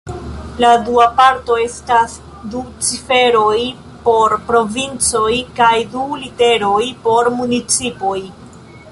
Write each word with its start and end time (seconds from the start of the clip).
La 0.63 0.69
dua 0.85 1.03
parto 1.17 1.55
estas 1.63 2.13
du 2.53 2.61
ciferoj 2.87 3.59
por 4.07 4.35
provincoj 4.47 5.35
kaj 5.59 5.73
du 5.91 6.07
literoj 6.23 6.81
por 7.05 7.29
municipoj. 7.43 8.17